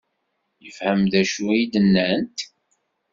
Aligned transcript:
Yefhem 0.63 1.01
d 1.11 1.13
acu 1.21 1.45
i 1.59 1.61
d-nnant? 1.71 2.39